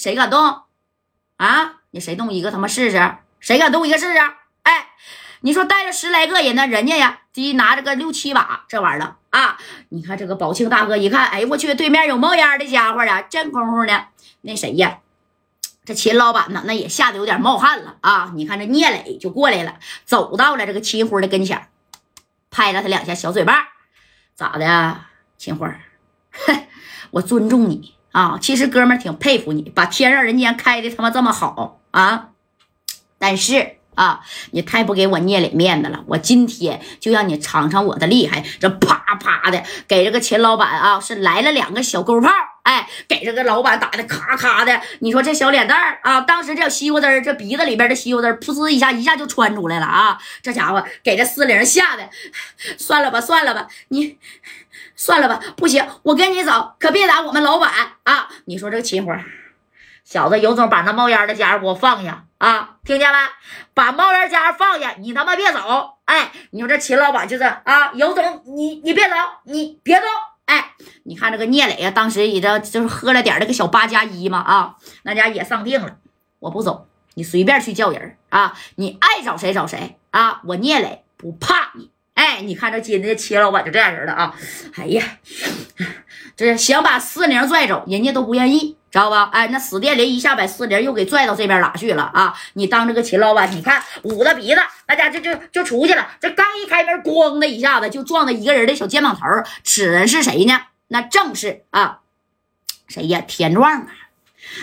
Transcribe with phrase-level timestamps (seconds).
[0.00, 0.62] 谁敢动？
[1.36, 3.16] 啊，你谁动一个他妈试试？
[3.38, 4.18] 谁敢动一个试试？
[4.62, 4.92] 哎，
[5.42, 9.58] 你说带着十来个人呢，人家呀，一拿着个六七把这玩意儿了啊！
[9.90, 13.20] 你看这个宝庆大哥一看，哎我去，对面有冒烟的家伙啊！
[13.28, 14.06] 这功夫呢，
[14.40, 15.00] 那谁呀？
[15.84, 18.32] 这秦老板呢，那也吓得有点冒汗了啊！
[18.34, 21.68] 你看这聂磊就过来了，走到了这个秦辉的跟前，
[22.50, 23.68] 拍了他两下小嘴巴，
[24.34, 25.02] 咋的，
[25.36, 25.68] 秦辉？
[27.12, 28.38] 我尊重你啊！
[28.40, 32.28] 其实哥们儿挺佩服你，把天上人间开的他妈这么好啊！
[33.18, 36.02] 但是啊，你太不给我聂磊面子了！
[36.06, 38.44] 我今天就让你尝尝我的厉害！
[38.58, 42.30] 这啪啪的给这个秦老板啊，是来了两个小钩炮。
[42.62, 50.18] 哎，给这个老板打的咔咔的，你说这小脸蛋儿啊，当时这西瓜汁儿，这鼻子里边的西瓜汁儿，噗呲一下，一下就窜出来了啊！
[50.42, 52.08] 这家伙给这四零吓的，
[52.76, 54.18] 算了吧，算了吧，你
[54.94, 57.70] 算了吧，不行，我跟你走，可别打我们老板
[58.04, 58.28] 啊！
[58.44, 59.18] 你说这个秦花
[60.04, 62.76] 小子有种把那冒烟的家伙给我放下啊！
[62.84, 63.18] 听见没？
[63.74, 65.98] 把冒烟家伙放下，你他妈别走！
[66.04, 70.08] 哎，你说这秦老板就是啊，有种你你别走，你别动！
[70.50, 70.72] 哎，
[71.04, 75.98] 你看这个聂磊啊，当时也这就是喝了点那个小八加一嘛啊，那家也上定了。
[76.40, 81.92] 我不走，你随便去叫人啊，你爱找谁找谁啊，我聂磊不怕你。
[82.14, 84.34] 哎，你看这今天齐老板就这样人了啊。
[84.74, 85.18] 哎呀，
[86.34, 89.30] 这想把四零拽走，人家都不愿意，知道吧？
[89.32, 92.34] 哎，那史殿林一下把四零又给拽到这边哪去了啊？
[92.54, 96.08] 你当这个秦老板，你看捂着鼻子，大家就就就出去了。
[96.20, 99.20] 这刚一开门，咣的一下子就撞到一个人的小肩膀头。
[99.62, 100.60] 此人是谁呢？
[100.88, 102.00] 那正是啊，
[102.88, 103.20] 谁呀？
[103.20, 103.86] 田壮啊，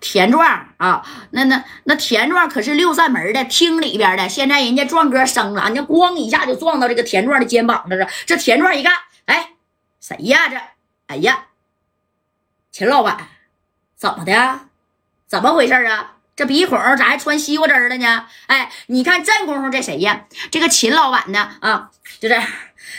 [0.00, 4.28] 田壮啊，那那那田壮可是六扇门的厅里边的。
[4.28, 8.08] 现在人家壮哥升了，人家咣一下就撞到这个田壮的肩膀上了。
[8.26, 8.92] 这田壮一看，
[9.26, 9.50] 哎，
[10.00, 10.48] 谁呀？
[10.48, 10.56] 这，
[11.06, 11.46] 哎呀，
[12.72, 13.28] 秦老板，
[13.98, 14.60] 怎么的？
[15.26, 16.12] 怎么回事啊？
[16.36, 18.26] 这鼻孔咋还穿西瓜汁了呢？
[18.46, 20.24] 哎，你看这功夫，这谁呀？
[20.52, 21.50] 这个秦老板呢？
[21.60, 22.46] 啊，就这样。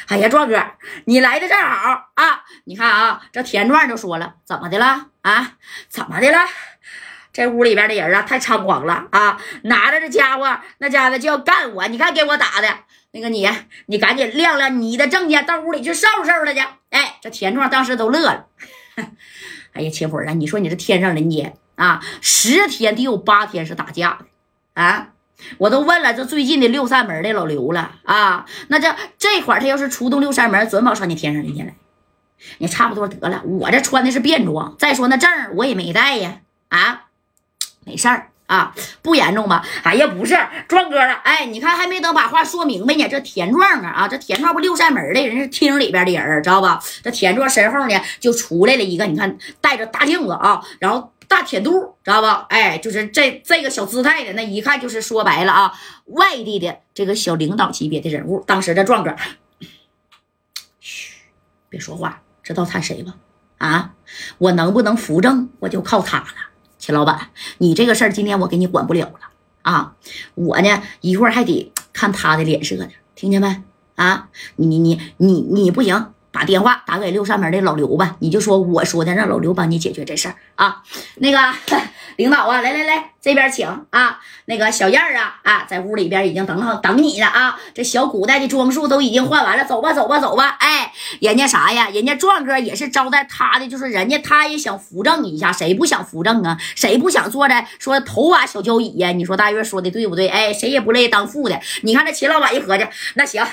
[0.07, 0.61] 哎呀，壮哥，
[1.05, 2.43] 你来的正好啊！
[2.65, 5.53] 你看啊，这田壮就说了，怎么的了啊？
[5.87, 6.37] 怎么的了？
[7.39, 9.39] 这屋里边的人啊，太猖狂了啊！
[9.61, 11.87] 拿着这家伙，那家伙就要干我。
[11.87, 12.67] 你看给我打的
[13.13, 13.49] 那个你，
[13.85, 16.59] 你赶紧亮亮你的证件，到屋里去收拾收拾去。
[16.89, 18.47] 哎，这田壮当时都乐了。
[19.71, 24.25] 哎呀，秦辉啊，你说你这天上人间啊，十天得有八天是打架的
[24.73, 25.11] 啊！
[25.59, 31.73] 我都问了这最近的六扇门的老刘了啊，那这这会他要是出动六扇门，准保上你天上人间来。
[32.57, 37.05] 你差不多得了，我这穿的是便装，再说那证我也没带呀，啊，
[37.89, 39.65] 没事儿啊，不严重吧？
[39.81, 46.79] 哎呀，不是壮哥了，哎，你看还没等把话说明白呢，这田壮啊啊，这田壮不六扇门的人是厅里边的人，知道吧？
[47.03, 51.11] 这田壮身后呢就出来了一个，你看带着大镜子啊，然后。
[51.29, 52.47] 大铁肚，知道吧？
[52.49, 55.71] 哎，就是这这个小姿态的，那一看就是说白了啊，
[56.05, 58.43] 外地的这个小领导级别的人物。
[58.47, 59.15] 当时这壮哥，
[60.79, 61.13] 嘘，
[61.69, 63.13] 别说话，知道他谁吗？
[63.59, 63.93] 啊，
[64.39, 66.25] 我能不能扶正，我就靠他了。
[66.79, 67.29] 秦老板，
[67.59, 69.19] 你这个事儿今天我给你管不了了
[69.61, 69.95] 啊！
[70.33, 73.61] 我呢一会儿还得看他的脸色呢，听见没？
[73.95, 76.13] 啊，你你你你你不行。
[76.31, 80.83] 把电话打给六扇门的老刘吧，你就说我说的，让老刘帮你解决这事儿啊。
[81.15, 81.37] 那个
[82.17, 84.19] 领导啊，来来来，这边请啊。
[84.45, 87.59] 那个小燕儿啊啊，在屋里边已经等好等你了啊。
[87.73, 90.57] 这小古代的装束都已经换完了，走吧走吧走吧。
[90.59, 90.91] 哎，
[91.21, 91.89] 人家啥呀？
[91.89, 96.57] 人家壮哥也是招待他的，就是人家他也想扶正一下，谁不想扶正啊？
[96.75, 99.11] 谁不想坐在说头把小交椅呀？
[99.11, 100.27] 你说大月说的对不对？
[100.27, 101.59] 哎，谁也不乐意当副的。
[101.83, 102.85] 你看这秦老板一合计，
[103.15, 103.43] 那行。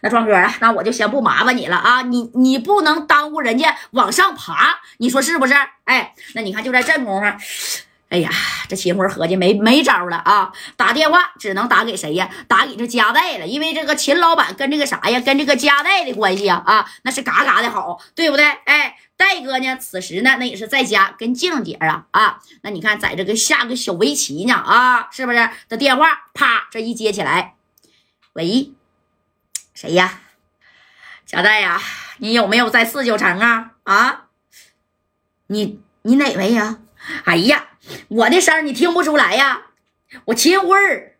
[0.00, 2.02] 那壮哥啊，那我就先不麻烦你了啊！
[2.02, 5.54] 你你不能耽误人家往上爬，你说是不是？
[5.84, 7.26] 哎，那你看就在这功夫，
[8.08, 8.30] 哎呀，
[8.68, 10.52] 这秦辉合计没没招了啊！
[10.76, 12.28] 打电话只能打给谁呀？
[12.46, 18.44] 打给这家代了，因为这个秦老板跟这个啥呀，跟这个家代的关系啊啊，那是嘎嘎的好，对不对？
[18.64, 25.48] 哎，戴哥呢，此时呢，那也是在家跟静姐啊啊，那你看在这个下个小围棋呢啊，是不是？
[25.68, 27.54] 这电话啪这一接起来，
[28.34, 28.72] 喂。
[29.82, 30.20] 谁呀，
[31.26, 31.82] 贾代呀？
[32.18, 33.72] 你有没有在四九城啊？
[33.82, 34.26] 啊，
[35.48, 36.78] 你你哪位呀？
[37.24, 37.66] 哎呀，
[38.06, 39.62] 我的声你听不出来呀？
[40.26, 41.16] 我秦辉儿，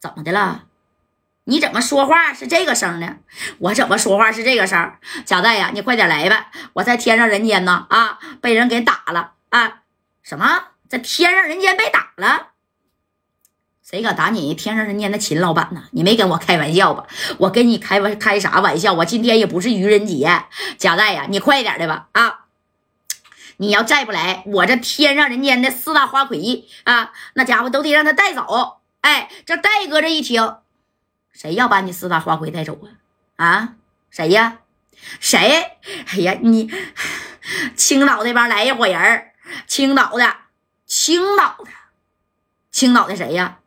[0.00, 0.68] 怎么的了？
[1.44, 3.18] 你怎么说话是这个声呢？
[3.58, 4.94] 我怎么说话是这个声？
[5.26, 6.50] 贾代呀，你快点来吧！
[6.72, 9.82] 我在天上人间呢，啊，被人给打了啊！
[10.22, 12.51] 什么，在天上人间被打了？
[13.82, 15.84] 谁敢打你天上人间的秦老板呢？
[15.90, 17.04] 你没跟我开玩笑吧？
[17.38, 18.92] 我跟你开玩开啥玩笑？
[18.92, 20.44] 我今天也不是愚人节，
[20.78, 22.46] 贾代呀，你快点的吧啊！
[23.56, 28.80] 你要再不来，我这天上人间的四大花魁啊，那家伙都得让他带走。
[29.00, 30.56] 哎，这戴哥这一听，
[31.32, 32.78] 谁要把你四大花魁带走
[33.36, 33.44] 啊？
[33.44, 33.74] 啊，
[34.10, 34.58] 谁呀？
[35.18, 35.78] 谁？
[36.12, 36.70] 哎呀，你
[37.76, 39.24] 青岛那边来一伙人
[39.66, 40.36] 青岛的，
[40.86, 41.70] 青岛的，
[42.70, 43.58] 青岛的谁呀？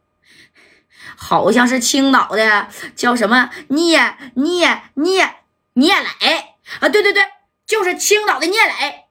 [1.16, 5.36] 好像是青岛的，叫什么聂聂聂
[5.74, 6.90] 聂磊啊？
[6.90, 7.24] 对对对，
[7.66, 9.06] 就是青岛的聂磊。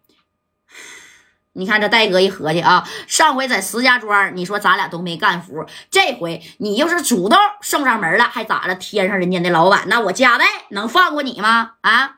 [1.57, 8.75] 你看这戴哥一合计啊，上回在石家庄，你说咱俩都没干服，这回你要是主动送上门了，还咋了？
[8.75, 11.75] 天上人间的老板，那我加代能放过你吗？
[11.83, 12.17] 啊，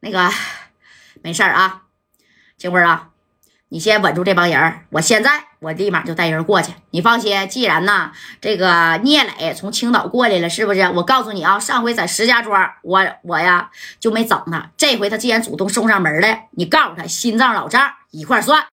[0.00, 0.30] 那个
[1.22, 1.84] 没事啊，
[2.58, 3.10] 青辉啊。
[3.70, 6.72] 你先稳住这帮人我现在我立马就带人过去。
[6.90, 10.80] 你放心，既然呢这个聂磊从青岛过来了，是不是？
[10.94, 13.70] 我告诉你啊，上回在石家庄，我我呀
[14.00, 14.70] 就没整他。
[14.76, 18.64] 这回他既然主动送上门来，你告诉他心脏老账一块算。